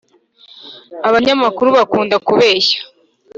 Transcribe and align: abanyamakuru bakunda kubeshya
abanyamakuru 1.07 1.67
bakunda 1.77 2.15
kubeshya 2.25 2.79